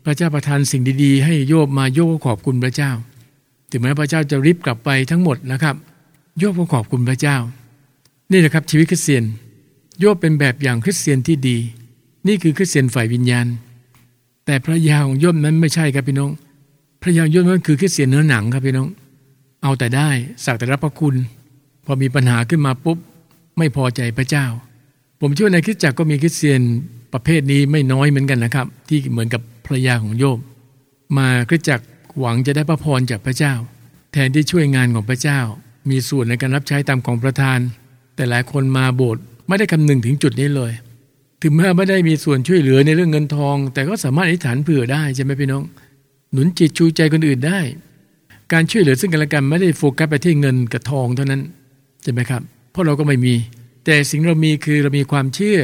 [0.05, 2.91] พระเจ้าประทานสิ่งดีๆ ให้โยบมาโยบก็ขอบคุณพระเจ้า
[3.71, 5.77] ถึงแม้พระเจ้าจะริบกลับไปทั้งหมดนะครับ
[6.39, 7.37] โยบก็ขอบคุณพระเจ้า
[8.31, 9.25] นี่แหละครับชีวิตคริสเตียน
[10.01, 11.57] โยบเป็นแบบอย่างคริสเตียนที่ดี
[12.27, 13.47] นี่คือคริสเตียนฝ่ายวิญญาณ
[14.47, 16.31] แต่พระยาของโยบนั้นไม่ใช่ครับพี่น้อง
[17.03, 18.89] พระยาของโยบนั้นคือคริสเตียนเนื้อหนังครับพี่น้อง
[19.63, 20.09] เอาแต่ได้
[20.45, 21.15] สักแต่รับพระคุณ
[21.87, 22.99] พอมีปัญหาขึ้นมาปุ๊บ
[23.59, 24.47] ไม่พอใจพระเจ้า
[25.21, 26.61] ผมเชื่อในคริสตจักรก็มีคริสเตียน
[27.13, 30.39] ประเภทนี้ไม่น้อยเหมือนกันนะครับ ที่เหมือนกับภรรยาของโยบ
[31.17, 31.87] มาคริสตจักร
[32.19, 33.55] หวังจะได้พระพรจากพระเจ้า
[34.13, 35.41] แทนที่ช่วยงานของพระเจ้า
[35.91, 37.59] มีส่วนในการรับใช้ตามของประทาน
[38.17, 40.73] แต่หลายคนมาโบสถ์ไม่ได้คำนึงถึงจุดนี้เลย
[41.43, 45.63] ถึงแม้ไม่ได้มีส่วนช่วยเหลือในเรื่องเงินทอง แต่ก็สามารถอธิษฐานเผื่อได้ใช่ไหมพี่น้อง
[46.37, 47.61] หนุนจิตชูใจคนอื่นได้
[48.53, 51.43] การช่วยเหลือซึ่งกันและกันไม่ได้โฟกัสไปที่เงินกับทองเท่านั้น
[52.03, 53.35] ใช่ไหมครับ เพราะเราก็ไม่มี
[53.85, 55.61] แต่สิ่งเรามีคือเรามีความเชื่อ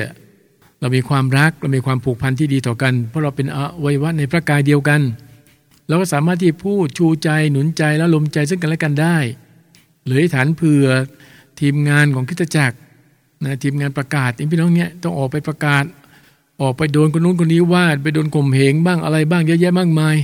[0.80, 5.00] เรามีความรักเรามีความผูกพันที่ดีต่อกัน เพราะเราเป็นอวัยวะในพระกายเดียวกัน
[5.88, 9.16] เราก็สามารถที่พูดชูใจหนุนใจและลมใจซึ่งกันและกันได้
[10.06, 10.86] หรือฐานเผื่อ
[11.60, 12.76] ทีมงานของคริสตจักร
[13.44, 15.84] นะทีมงานประกาศพี่น้องเนี่ยต้องออกไปประกาศ
[16.60, 20.16] ออกไปโดนคนนู้นคนนี้วาดไปโดนข่มเหงบ้างอะไรบ้างเยอะแยะมากมาย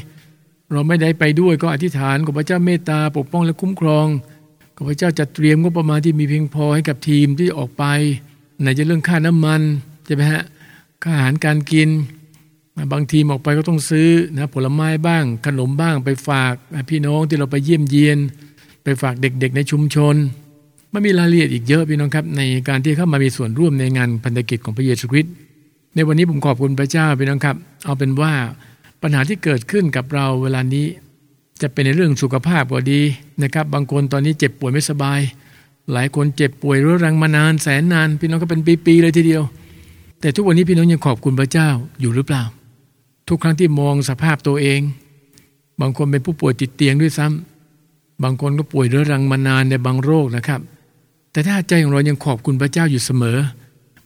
[0.73, 4.07] เราไม่ได้ไปด้วยก็อธิษฐานขอพระเจ้าเมตตาปกป้องและคุ้มครอง
[4.77, 7.85] ขอพระเจ้าจัดเตรียมงบประมาณที่มีเพียงพอให้กับทีมที่ออกไป
[8.61, 9.63] ไหนจะเรื่องค่าน้ำมัน
[10.07, 10.43] ใช่ไหมฮะ
[11.03, 11.89] ค่าอาหารการกิน
[12.93, 16.55] บางทีมออกไปก็ต้องซื้อนะผลไม้บ้าง ขนมบ้าง ไปฝาก
[16.91, 18.19] พี่น้องที่เราไปเยี่ยมเยียน
[18.85, 20.15] ไปฝากเด็กๆ ในชุมชน
[20.93, 25.33] มันมีรายละเอียดอีกเยอะพี่น้องครับ ในการที่เข้ามามีส่วนร่วมในงานพันธกิจของพระเยซูคริสต์
[25.95, 28.33] ในวันนี้ผมขอบคุณพระเจ้าพี่น้องครับ เอาเป็นว่า
[29.03, 30.87] ปัญหาที่เกิดขึ้นกับเราเวลานี้
[31.63, 33.01] จะเป็นในเรื่องสุขภาพก็ดี
[33.43, 35.21] นะครับ บางคนตอนนี้เจ็บป่วยไม่สบาย
[35.93, 39.43] หลายคนเจ็บป่วยเรื้อรังมานานแสนนาน พี่น้องก็เป็นปีๆเลยทีเดียว
[40.21, 41.69] แต่ทุกวันนี้พี่น้องยังขอบคุณพระเจ้า
[42.01, 42.43] อยู่หรือเปล่า
[43.29, 44.81] ทุกครั้งที่มองสภาพตัวเอง
[45.81, 50.61] บางคนเป็นผู้ป่วยติดเตียงด้วยซ้ำบางคนก็ป่วยเรื้อรังมานานในบางโรคนะครับ
[51.33, 53.39] แต่ถ้าใจของเรายังขอบคุณพระเจ้าอยู่เสมอ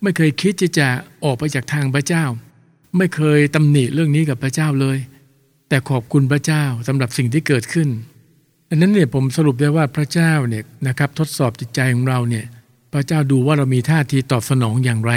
[0.02, 0.86] ไม่เคยคิดที่จะ
[1.24, 2.24] ออกไปจากทางพระเจ้า
[2.96, 4.98] ไม่เคยตำหนิเรื่องนี้กับพระเจ้าเลย
[5.68, 7.88] แต่ขอบคุณพระเจ้าสำหรับสิ่งที่เกิดขึ้น
[8.68, 12.44] ดังนั้นเนี่ยผมสรุปได้ว่าพระเจ้าเนี่ยนะครับทดสอบจิตใจของเราเนี่ย
[12.92, 15.12] พระเจ้าดูว่าเรามีท่าทีตอบสนองอย่างไร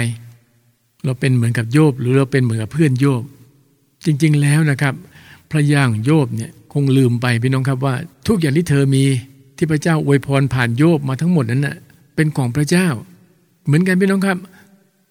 [1.04, 3.22] เราเป็นเหมือนกับโยบหรือเราเป็นเหมือนกับเพื่อนโยบ
[4.04, 4.94] จริงๆแล้วนะครับ
[5.50, 7.94] พระย่างโยบเนี่ยคงลืมไปพี่น้องครับว่า
[8.28, 9.04] ทุกอย่างที่เธอมี
[9.56, 11.76] ที่พระเจ้าอวยพรผ่านโยบมาทั้งหมดนั้นนะ่ะ
[12.16, 12.88] เป็นของพระเจ้า
[13.66, 14.38] เหมือนกันพี่น้องครับ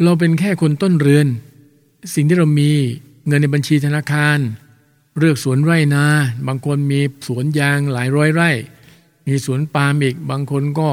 [0.04, 1.28] เราเป็นแค่คนต้นเรือน
[2.13, 2.71] สิ่งที่เรามี
[3.27, 4.37] เงินในบัญชีธนาคาร
[5.17, 6.05] เลือกสวนไร่นา
[6.47, 8.51] บางคนมีสวนยางหลายร้อยไร่
[9.27, 10.89] มีสวนปาล์มอีก บางคนก็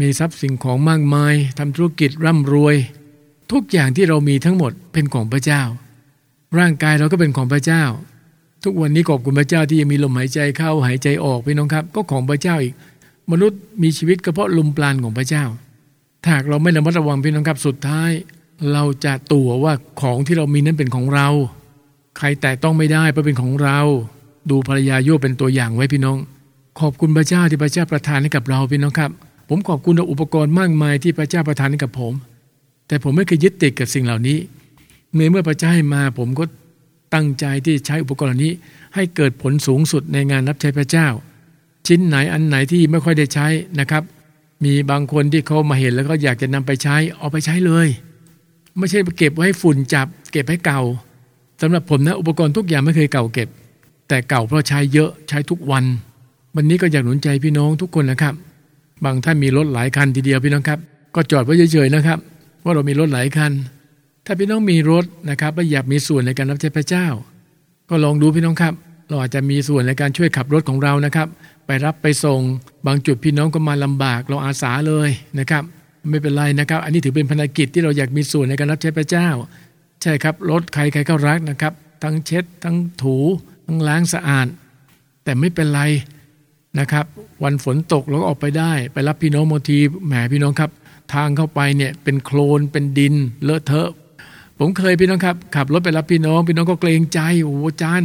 [0.00, 2.76] มีทรัพย์สินของมากมายทำธุรกิจร่ำรวย
[3.52, 5.62] ทุกอย่างที่เรามีทั้งหมดเป็นของพระเจ้า
[6.58, 7.84] ร่างกายเราก็เป็นของพระเจ้า
[8.64, 12.74] ทุกวันนี้ขอบคุณพระเจ้าที่ยังมีลมหายใจเข้าหายใจออกพี่น้องครับ ก็ของพระเจ้าอีก
[13.30, 15.44] มนุษย์มีชีวิตก็เพราะลมปราณของพระเจ้า
[16.24, 18.10] ถ้าเราไม่ระมัดระวังพี่น้องครับสุดท้าย
[18.72, 21.28] เราจะตัวว่าของที่เรามีนั้นเป็นของเรา
[22.18, 23.78] ใครแต่ต้องไม่ได้เพราะเป็นของเรา
[24.50, 26.18] ดูภรรยาโยเป็นตัวอย่างไว้พี่น้อง
[26.80, 29.10] ขอบคุณพระเจ้าที่พระเจ้าประทานให้กับเราพี่น้องครับ
[29.48, 32.12] ผมขอบคุณอุปกรณ์มากมายที่พระเจ้าประทานให้กับผม
[32.88, 34.38] แต่ผมไม่เคยยึดติดกับสิ่งเหล่านี้
[35.14, 36.44] เมื่อเมื่อพระเจ้าให้มาผมก็
[37.14, 38.52] ตั้งใจที่ใช้อุปกรณ์เหล่านี้
[38.94, 41.08] ให้เกิดผลสูงสุดในงานรับใช้พระเจ้า
[41.86, 43.46] ชิ้นไหนอันไหนที่ไม่ค่อยได้ใช้
[43.80, 44.02] นะครับ
[44.64, 47.88] มีบางคนที่เขามาเห็นแล้วก็อยากจะนำไปใช้เอาไปใช้เลย
[48.78, 50.80] ไม่ใช่เก็บไว้ฝุ่นจับ เก็บให้เก่า
[51.60, 53.48] สำหรับผมนะอุปกรณ์ทุกอย่างไม่เคยเก่าเก็บ
[54.08, 55.84] แต่เก่าเพราะใช้เยอะใช้ทุกวัน
[56.56, 58.34] วันนี้ก็อยากหนุนใจพี่น้องทุกคนนะครับ
[59.04, 60.78] บางท่านมีรถหลายคันทีเดียวพี่น้องครับ
[61.14, 62.18] ก็จอดไว้เฉยๆนะครับ
[62.64, 63.52] ว่าเรามีรถหลายคัน
[64.26, 67.06] ถ้าพี่น้องมีรถนะครับและอยากมีส่วนในการรับใช้พระเจ้า
[67.90, 68.74] ก็ลองดูพี่น้องครับ
[69.08, 71.28] เราอาจจะมีส่วนในการช่วยขับรถของเรานะครับ
[71.66, 72.40] ไปรับไปส่ง
[72.86, 75.08] บางจุดพี่น้องก็มาลำบากเราอาสาเลย
[75.38, 75.62] นะครับ
[76.10, 79.28] ไม่เป็นไรนะครับ อันนี้ถือเป็นภารกิจที่เราอยากมีส่วนในการรับใช้พระเจ้า
[80.02, 83.16] ใช่ครับรถใครใครก็รักนะครับ ทั้งเช็ด ทั้งถู
[83.66, 84.46] ทั้งล้างสะอาด
[85.24, 85.82] แต่ไม่เป็นไร
[86.78, 87.04] นะครับ
[87.44, 90.70] วันฝนตกเราก็ออกไปได้ ไปรับพี่น้องบางทีแหมพี่น้องครับ
[91.14, 93.90] ทางเข้าไปเนี่ยเป็นโคลนเป็นดินเลอะเทอะ
[94.58, 98.02] ผมเคยพี่น้องครับขับรถไปรับพี่น้อง พี่น้องก็เกรงใจโอ้โหจาน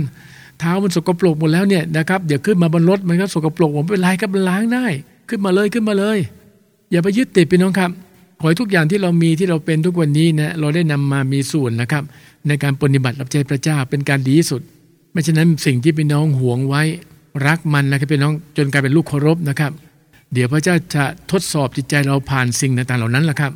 [0.60, 4.86] เท้ามันสกปรกหมดแล้วเนี่ยนะครับเดี๋ยวขึ้นมาบนรถมันก็สกปรกผมเป็นไรครับล้างได้
[5.30, 6.18] ขึ้นมาเลยขึ้นมาเลย
[6.92, 7.92] อย่าไปยึดติดพี่น้องครับ
[8.40, 12.04] ขอให้ทุกอย่างที่เรามีที่เราเป็นทุกวันนี้นะเราได้นำมามีส่วนนะครับ
[12.48, 14.62] ในการปฏิบัติรับใช้พระเจ้าเป็นการดีที่สุด
[15.12, 16.84] ไม่ฉะนั้นสิ่งที่พี่น้องห่วงไว้
[17.48, 19.72] รักมันนะครับพี่น้องจนกลายเป็นลูกเคารพนะครับ
[20.34, 23.52] เดี๋ยวพระเจ้าจะทดสอบจิตใจเราผ่านสิ่งต่างๆเหล่านั้นแหละครับ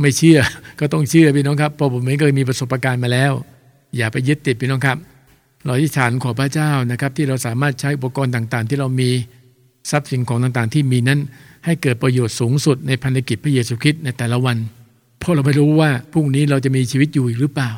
[0.00, 0.38] ไม่เชื่อ
[0.80, 3.32] ก็ต้องเชื่อพี่น้องครับเพราะผมเองเคยมีประสบการณ์มาแล้ว
[3.96, 4.98] อย่าไปยึดติดพี่น้องครับ
[5.64, 9.10] เราที่ฐานขอพระเจ้านะครับ ที่เราสามารถใช้อุปกรณ์ต่างๆ ที่เรามี
[9.90, 11.20] ทรัพย์สินของต่างๆ ที่มีนั้น
[11.64, 14.56] ให้เกิดประโยชน์สูงสุดในพันธกิจพระเยซูคริสต์ในแต่ละวัน
[15.18, 17.70] เพราะเราไม่รู้ว่าพรุ่งนี้เราจะมีชีวิตอยู่อีกหรือเปล่า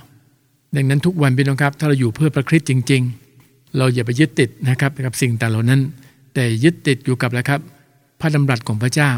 [0.76, 3.02] ดังนั้นทุกวันพี่น้องครับ ถ้าเราอยู่เพื่อพระคริสต์จริง
[3.40, 5.80] ๆ เราอย่าไปยึดติดนะครับกับสิ่งต่างเหล่านั้น
[6.34, 7.60] แต่ยึดติดอยู่กับอะไรครับ
[8.20, 9.12] พระดำรัสของพระเจ้า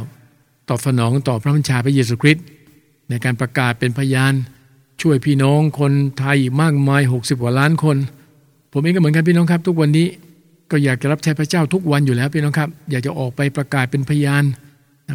[0.68, 2.44] ตอบสนองต่อพระบัญชาพระเยซูคริสต์
[3.08, 4.32] ในการประกาศเป็นพยาน
[5.02, 7.96] ช่วยพี่น้องคนไทยมากมาย 60กว่าล้านคน
[8.72, 10.06] ผมเองก็เหมือนกันพี่น้องครับ ทุกวันนี้
[10.70, 14.44] ก็อยากจะรับใช้พระเจ้าทุกวันอยู่แล้วพี่น้องครับ อยากจะออกไปประกาศเป็นพยาน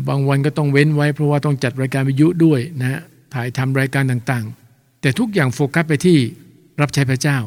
[0.10, 3.00] บางวันก็ต้องเว้นไว้เพราะว่าต้องจัดรายการวิทยุด้วยนะ
[3.34, 6.18] ถ่ายทำรายการต่างๆ แต่ทุกอย่างโฟกัสไปที่
[6.82, 7.38] รับใช้พระเจ้า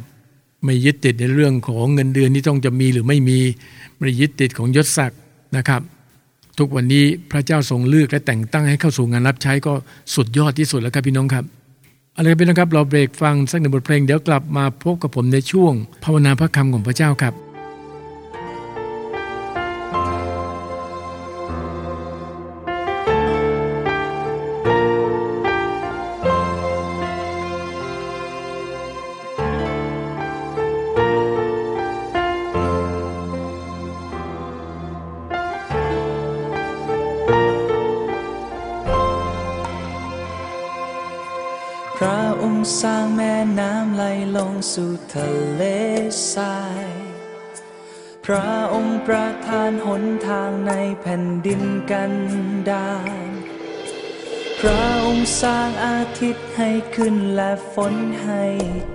[0.65, 3.39] ไม่ยึดติดในเรื่องของเงินเดือนที่ต้องจะมีหรือไม่มี
[3.99, 5.21] ไม่ยึดติดของยศศักดิ์
[5.57, 5.81] นะครับ
[6.59, 9.73] ทุกวันนี้พระเจ้าทรงเลือกและแต่งตั้งให้เข้าสู่งานรับใช้ก็
[10.15, 11.45] สุดยอดที่สุดแล้วครับพี่น้องครับ
[12.17, 15.73] อะไรเป็นนะครับเราเบรกฟังสักหนึ่งบทเพลงเดี๋ยวกลับมาพบกับผมในช่วง
[16.05, 17.35] ภาวนาพระคำของพระเจ้าครับ
[42.81, 44.05] สร้างแม่น้ำไหล
[44.37, 45.63] ลงสู่ทะเล
[46.33, 46.89] ทราย
[48.25, 52.13] พระองค์ประทานหนทางในแผ่นดินกัน
[52.71, 52.93] ดา
[53.29, 53.33] ร
[54.61, 58.45] พระองค์สร้างอาทิตย์ให้ขึ้นและฝนให้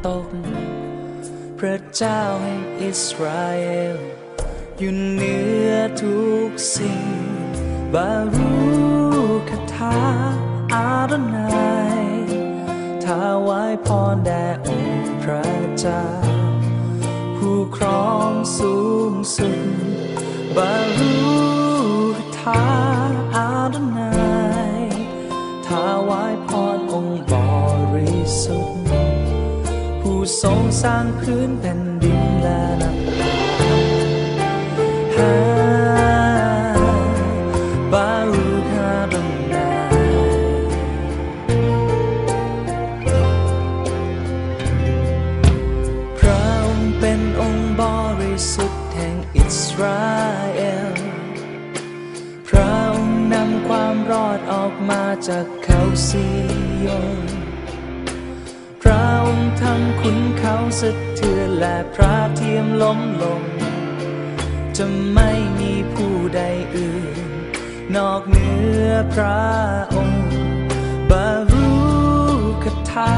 [0.07, 0.27] ตก
[1.59, 3.65] พระเจ้าแห่งอิสราเอ
[3.95, 3.97] ล
[4.77, 5.37] อยู่เหนื
[5.69, 7.01] อทุกสิ่ง
[7.93, 9.97] บารูา
[10.73, 11.47] อาดนา
[11.77, 11.78] ย
[13.13, 15.45] ถาวายพรแด่องค์พระ
[15.79, 16.03] เจ้า
[17.37, 18.75] ผู้ครองสู
[19.11, 19.61] งสุด
[20.55, 21.17] บารู
[22.39, 22.65] ทา
[23.35, 24.11] อาดนา
[24.79, 24.81] ย
[25.67, 27.33] ถาวายพรองค์บ
[27.95, 28.81] ริสุทธิ์
[30.01, 33.18] ผู้ทรงสร้างพื้นแผ่นดินและน้ำ
[49.81, 50.03] รา
[50.55, 50.61] เอ
[50.91, 50.93] ล
[52.47, 56.25] พระองค์นำความรอดออกมาจากเขาซี
[56.81, 56.87] โย
[57.25, 57.29] น
[58.81, 63.43] พระองค์ทำขุนเขาสะเทือนและพระเทียมล้มลง
[64.77, 66.41] จะไม่มีผู้ใด
[66.75, 67.17] อื่น
[67.95, 68.49] นอกเหนื
[68.85, 69.41] อพระ
[69.95, 70.27] องค์
[71.09, 71.69] บารู
[72.63, 73.13] คาถา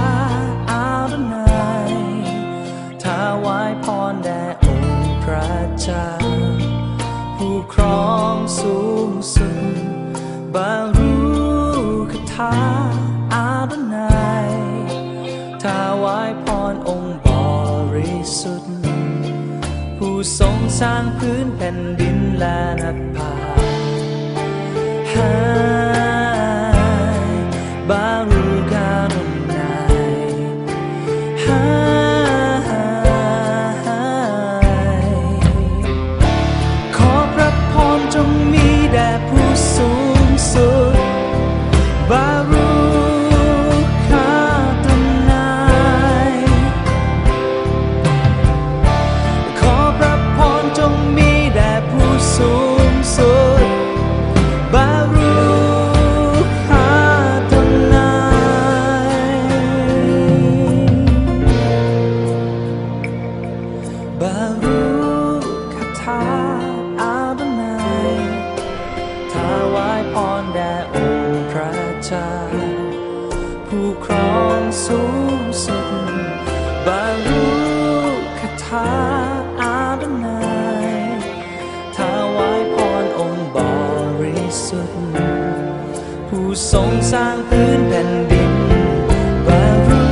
[0.70, 1.94] อาดนาย
[3.04, 5.52] ถาวายพรแด่องค์พระ
[5.82, 6.21] เจ้า
[8.00, 8.78] องสู
[9.10, 9.76] งสุด
[10.56, 11.16] บารู
[12.12, 12.56] คาถา
[13.34, 14.52] อาดนาย
[15.64, 17.30] ถาวายพรองค์บ
[17.96, 18.76] ริสุทธิ์
[19.98, 22.84] ผู้ทรงสร้างพื้นแผ่นดินและน
[23.16, 23.34] ภา
[25.14, 26.01] ฮา
[86.54, 88.54] ผู้ทรงสร้างพื้นแผ่นดิน
[89.48, 90.06] บารู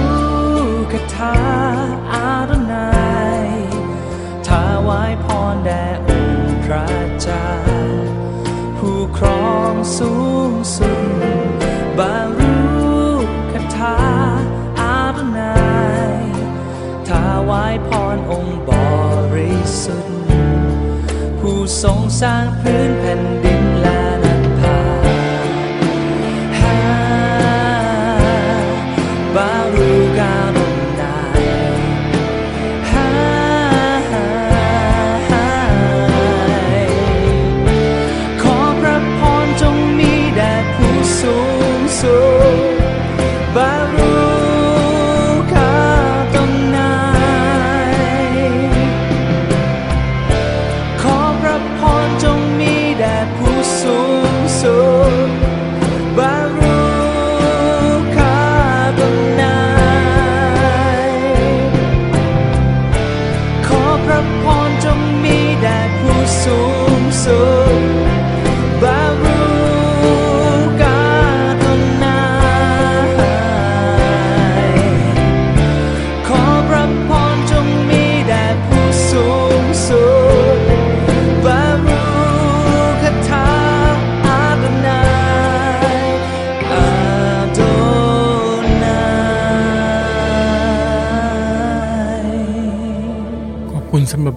[0.91, 1.35] คาถา
[2.13, 2.89] อาดนา
[3.45, 3.49] ย
[4.47, 6.87] ถาวายพรแด่องค์พระ
[7.21, 7.47] เจ้า
[8.77, 10.13] ผู้ครองสู
[10.49, 11.01] งสุด
[11.99, 12.57] บารู
[13.51, 13.97] คาถา
[14.79, 15.53] อาดนา
[16.15, 16.19] ย
[17.07, 18.71] ถาวายพรองค์บ
[19.35, 20.21] ริสุทธิ์
[21.39, 23.48] ผู้ทรงสร้างพื้นแผ่นดิน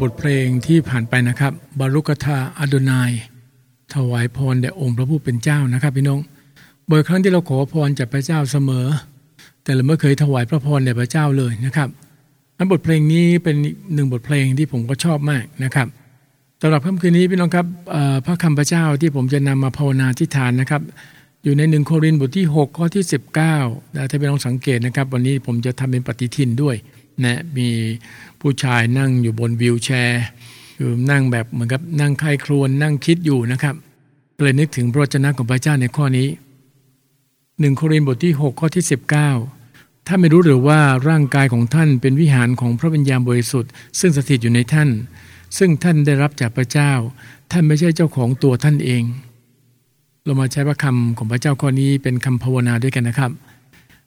[0.03, 3.11] บทเพลงที่ผ่านไปนะครับบารุกธาอาโดนาย
[3.94, 6.20] ถวายพรแด่องค์พระผู้เป็นเจ้านะครับพี่น้อง
[6.90, 8.86] บ่อยครั้งที่เราขอพรจากพระเจ้าเสมอ
[9.62, 11.88] แต่เราไม่เคยถวายพระพรแด่พระเจ้าเลยนะครับ
[12.59, 13.57] อันบทเพลงนี้เป็น
[13.94, 15.86] หนึ่งบทเพลงที่ผมก็ชอบมากนะครับ
[16.62, 17.66] สำหรับค่ำคืนนี้พี่น้องครับ
[18.26, 20.82] พระคำพระเจ้าที่ผมจะนำมาภาวนาที่ฐานนะครับ
[21.44, 23.05] อยู่ในหนึ่งโครินธ์บทที่ 6 ข้อที่
[23.48, 26.76] 19นะถ้าพี่น้องสังเกตนะครับ วันนี้ผมจะทำเป็นปฏิทินด้วย
[27.24, 27.68] นะมี
[28.40, 30.22] ผู้ชายนั่งอยู่บนวิวแชร์
[30.76, 33.74] คือนั่งแบบเหมือนกับนั่งใครครวญนั่งคิดอยู่นะครับ
[34.42, 36.28] เลยนึกถึงพระวจนะของพระเจ้าในข้อนี้
[37.60, 38.84] หนึ่งโครินธ์บทที่ 6 ข้อที่
[39.44, 44.88] 19 ถ้าไม่รู้หรือว่าร่างกายของท่านเป็นวิหารของพระวิญญาณบริสุทธิ์ ซึ่งสถิตอยู่ในท่าน
[45.58, 46.92] ซึ่งท่านได้รับจากพระเจ้า
[47.52, 49.02] ท่านไม่ใช่เจ้าของตัวท่านเอง
[50.24, 53.30] เรามาใช้พระคำของพระเจ้าข้อนี้เป็นคำภาวนาด้วยกันนะครับ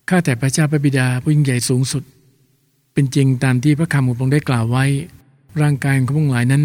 [0.09, 2.03] ข้าแต่พระเจ้าพระบิดาผู้ยิ่งใหญ่สูงสุด
[2.95, 4.85] เป็นจริงตามที่พระคำของพระองค์ได้กล่าวไว้
[5.61, 6.63] ร่างกายของพระองค์หลายนั้น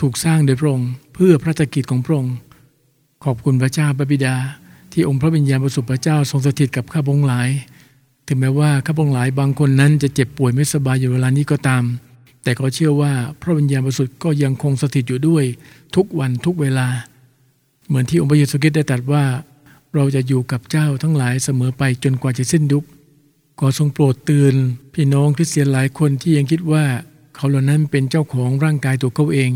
[0.00, 2.34] ถูกสร้างโดยพระองค์เพื่อพระกิจของพระองค์
[3.24, 4.34] ขอบคุณพระเจ้าพระบิดา
[4.92, 7.48] ที่องค์พระวิญญาณบริสุทธิ์พระเจ้าทรงสถิตกับข้าพระองค์หลาย
[8.26, 11.84] ถึงแม้ว่าข้าพระองค์หลายบางคนนั้นจะเจ็บป่วยไม่สบายอยู่เวลานี้ก็ตาม
[12.42, 15.44] แต่ขอเชื่อว่าพระวิญญาณบริสุทธิ์ก็ยังคงสถิตอยู่ด้วย
[15.96, 16.88] ทุกวันทุกเวลา
[17.86, 19.24] เหมือนที่องค์พระเยซูคริสต์ได้ตรัสว่า
[19.94, 22.84] เราจะอยู่กับเจ้าทั้งหลายเสมอไปจนกว่าจะสิ้นยุค
[23.60, 24.54] ขอทรงโปรดเตือน
[24.94, 26.84] พี่น้องคริสเตียนหลายคนที่ยังคิดว่า
[27.36, 29.50] เขาเหล่านั้นเป็นเจ้าของร่างกายตัวเขาเอง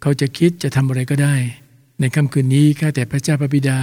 [0.00, 1.34] เขาจะคิดจะทำอะไรก็ได้
[2.00, 3.78] ในค่ำคืนนี้ข้าแต่พระเจ้าพระบิดา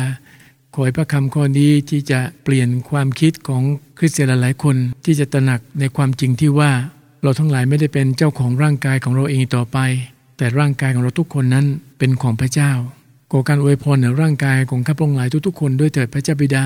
[0.73, 3.63] ขอให้พระคำข้อนี้ที่จะเปลี่ยนความคิดของ
[3.97, 6.71] คริสเตียนหลายคนที่จะตระหนักในความจริงที่ว่า
[7.23, 9.77] เราทั้งหลายไม่ได้เป็นเจ้าของร่างกายของเราเองต่อไป
[10.37, 11.65] แต่ร่างกายของเราทุกคนนั้น
[11.97, 12.71] เป็นของพระเจ้า
[13.31, 16.65] ขอการอวยพรในร่างกายของข้าพระองค์หลายทุกๆคนด้วยเถิดพระเจ้าบิดา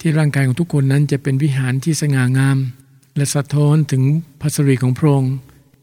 [0.00, 2.58] ที่ร่างกายของทุกคนนั้นจะเป็นวิหารที่สง่างาม
[3.16, 4.02] และสะท้อนถึง
[4.40, 5.32] พระสิริของพระองค์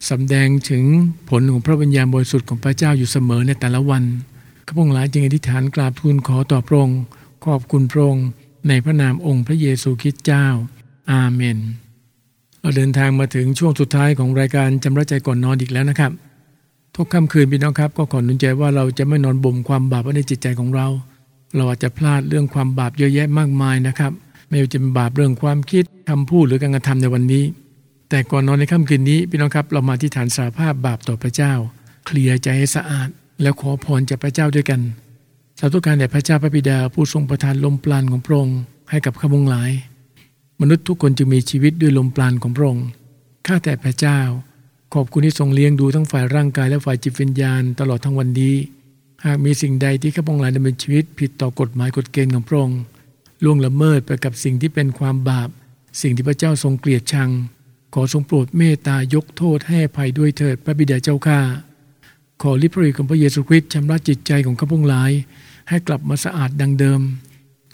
[0.10, 0.84] สำแดงถึง
[1.30, 4.04] ผลของพระวิญญาณบริสุทธิ์ของพระเจ้าอยู่เสมอในแต่ละวัน
[4.66, 7.00] ข้าพงหลายจึงอธิษฐานกราบทูลขอต่อพระองค์
[7.46, 8.26] ขอบคุณพระองค์
[8.68, 10.46] ในพระนามองค์พระเยซูคริสต์เจ้า
[11.12, 11.58] อาเมน
[12.60, 16.12] เราเดินทางมาถึงช่วงสุดท้ายของรายการจำระใจก่อนนอนอีกแล้วนะครับ
[16.96, 20.88] ทุกค่ำคืนพี่น้องครับ ก็ขอหนุนใจว่าเราจะไม่นอนบ่มความบาปไว้ในจิตใจของเรา
[21.56, 24.12] เราอาจจะพลาดเรื่องความบาปเยอะแยะมากมายนะครับ
[24.50, 27.44] ไม่ว่าจะเป็นบาปเรื่องความคิดคำพูดหรือการกระทำในวันนี้
[28.10, 31.54] แต่ก่อนนอนในค่ำคืนนี้พี่น้องครับเรามาที่ฐานสาภาพบาปต่อพระเจ้า
[32.06, 33.10] เคลียร์ใจให้สะอาด
[33.42, 34.82] แล้วขอพรจากพระเจ้าด้วยกัน
[35.60, 39.72] สาธุการแด่พระเจ้าพระบิดาผู้ทรงประทานลมปราณของพระองค์ให้กับข้าพงหลาย
[40.62, 42.88] มนุษย์ทุกคนจึงมีชีวิตด้วยลมปราณของพระองค์
[43.48, 44.20] ข้าแต่พระเจ้า
[44.94, 48.56] ขอบคุณที่ทรงเลี้ยงดูทั้งฝ่ายร่างกายและฝ่ายจิตวิญญาณตลอดทั้งวันนี้
[49.26, 52.80] หากมีสิ่งใดที่ข้าพงศ์หลายดำเนินชีวิต ผิดต่อกฎหมายกฎเกณฑ์ของพระองค์
[53.44, 55.50] ล่วงละเมิดไปกับสิ่งที่เป็นความบาป
[56.02, 57.30] สิ่งที่พระเจ้าทรงเกลียดชัง
[57.94, 61.40] ขอทรงโปรดเมตตายกโทษให้ภัยด้วยเถิดพระบิดาเจ้าข้า
[62.42, 65.12] ขอริพรีของพระเยซูคริสต์ชำระจิตใจของข้าพงศ์หลาย
[65.70, 67.02] ให้กลับมาสะอาดดังเดิม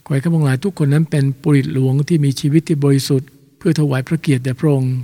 [0.06, 4.96] ขอให้ข้าพงศ์หลายทุกคนนั้นเป็นปุริตหลวงที่มีชีวิตที่บริสุทธิ์เพื่อถวายพระเกียรติแด่พระองค์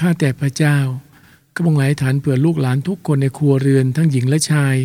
[0.00, 0.76] ข้าแต่พระเจ้า
[1.54, 4.76] ข้าพงศ์หลายฐานเผื่อลูกหลานทุกคนในครัวเรือนทั้งหญิงและชาย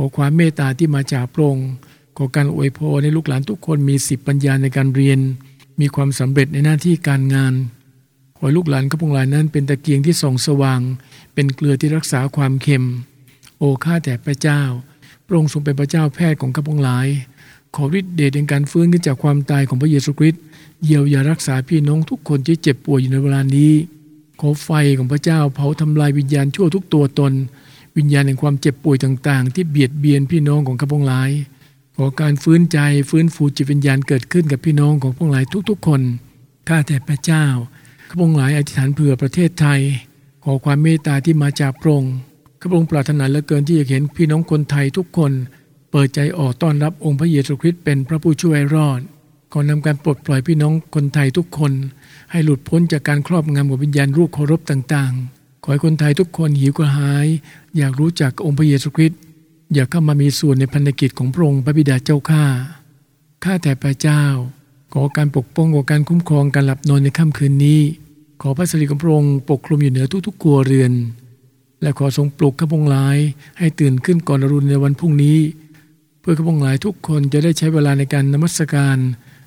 [0.00, 1.68] ขอความเมตตาที่มาจากพระองค์
[2.16, 5.18] ขอการอวยพรในลูกหลานทุกคนมีสิบปัญญาในการเรียน
[5.80, 7.54] มีความสำเร็จในหน้าที่การงาน
[8.38, 10.80] ขอลูกหลานข้าพงหลายนั้นเป็นตะเกียงที่ส่องสว่าง
[11.34, 12.84] เป็นเกลือที่รักษาความเค็ม
[13.58, 14.60] โอ้ข้าแต่พระเจ้า
[15.26, 17.06] พระองค์ทรงเป็นพระเจ้าแพทย์ของข้าพงหลาย
[17.74, 20.42] ขอฤทธิเดชในการฟื้นขึ้นจากความตายของพระเยซูคริสต์
[20.84, 23.72] เยียวยารักษาพี่น้องทุกคนที่เจ็บป่วยอยู่ในเวลานี้
[24.40, 27.32] ขอไฟของพระเจ้าเผาทำลายวิญญาณชั่วทุกตัวตน
[27.98, 31.30] วิญญาณแห่งความเจ็บป่วยต่าง ๆ ที่เบียดเบียนพี่น้องของข้าพงหลาย
[31.96, 32.78] ขอการฟื้นใจ
[33.10, 36.02] ฟื้นฟูจิตวิญญาณเกิดขึ้นกับพี่น้องของพงหลายทุก ๆ คน
[36.68, 37.44] ข้าแต่พระเจ้า
[38.08, 39.80] ข้าพงหลายอธิษฐานเผื่อประเทศไทย
[40.44, 42.14] ขอความเมตตาที่มาจากพระองค์
[42.60, 45.32] ข้าพงปรารถนาเหลือเกินที่จะเห็นพี่น้องคนไทยทุกคน
[45.90, 49.00] เปิดใจออกต้อนรับองค์พระเยซูคริสต์เป็นพระผู้ช่วยรอด
[49.52, 51.72] ขอนำการปลดปล่อยพี่น้องคนไทยทุกคน
[52.30, 55.37] ให้หลุดพ้นจากการครอบงำของวิญญาณรูปเคารพต่างๆ
[55.68, 57.26] ขอให้คนไทยทุกคนหิวกระหาย
[57.76, 59.20] อยากรู้จักองค์พระเยซูคริสต์
[59.74, 62.44] อยากเข้ามามีส่วนในพันธกิจของพระองค์พระบิดาเจ้าข้า
[63.44, 64.22] ข้าแต่พระเจ้า
[64.92, 67.80] ขอการปกป้องขอการคุ้มครองการหลับนอนในค่ำคืนนี้
[68.42, 70.92] ขอพระสิริของพระองค์ปกคลุมอยู่เหนือทุกๆครัวเรือน
[71.82, 73.16] และขอทรงปลุกข้าพงหลาย
[73.58, 75.38] ให้ตื่นขึ้นก่อนอรุณในวันพรุ่งนี้
[76.20, 78.98] เพื่อข้าพงหลายทุกคนจะได้ใช้เวลาในการนมัสการ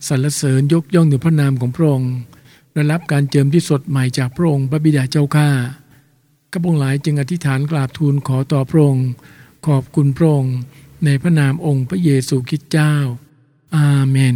[0.07, 2.13] สรรเสริญยกย่องถึงพระนามของพระองค์
[2.73, 5.49] ได้รับการเจิมที่สดใหม่จากพระองค์พระบิดาเจ้าข้า
[6.51, 9.07] ข้าพงหลายจึงอธิษฐานกราบทูลขอต่อพระองค์
[9.67, 10.55] ขอบคุณพระองค์
[11.05, 12.93] ในพระนามองค์พระเยซูคริสต์เจ้า
[13.75, 14.35] อาเมน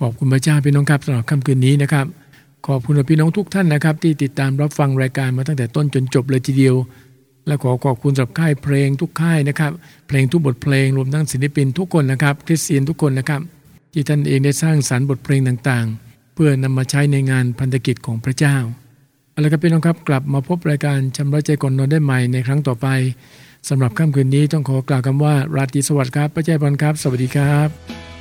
[0.00, 2.06] ขอบคุณพระเจ้าพี่น้องครับสำหรับค่ำคืนนี้นะครับ
[2.66, 6.76] ขอบคุณพี่น้องทุกท่านนะครับ ที่ติดตามรับฟังรายการมาตั้งแต่ต้นจนจบเลยทีเดียว
[7.46, 9.72] และขอขอบคุณสำหรับค่ายเพลงทุกค่ายนะครับ
[10.08, 13.40] เพลงทุกบทเพลงรวมทั้งศิลปินทุกคนนะครับคริสเตียนทุกคนนะครับ
[13.92, 18.56] ที่ท่านเองได้สร้างสารรค์บทเพลงต่างๆ เพื่อนำมาใช้ในงานพันธกิจของพระเจ้า
[19.32, 22.86] เอาละครับพี่น้องครับกลับมาพบรายการชำระใจก่อนนอนได้ใหม่ในครั้งต่อไป
[23.68, 28.11] สำหรับค่ำคืนนี้ต้องขอกล่าวคำว่าราตรีสวัสดิ์ครับพระเจ้าพรครับ สวัสดีครับ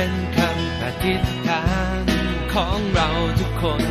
[0.00, 1.62] เป็นคำปฏิทฐา
[2.02, 2.04] น
[2.54, 3.82] ของเราทุกคน